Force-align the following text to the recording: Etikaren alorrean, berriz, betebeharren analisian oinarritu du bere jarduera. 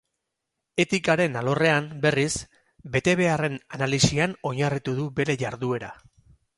Etikaren 0.83 1.37
alorrean, 1.41 1.91
berriz, 2.07 2.31
betebeharren 2.97 3.61
analisian 3.79 4.37
oinarritu 4.53 5.01
du 5.03 5.09
bere 5.23 5.41
jarduera. 5.47 5.97